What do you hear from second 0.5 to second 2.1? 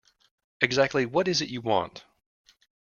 Exactly what is it you want?